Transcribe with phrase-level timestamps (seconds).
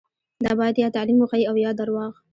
[0.43, 2.13] دا باید یا تعلیم وښيي او یا درواغ.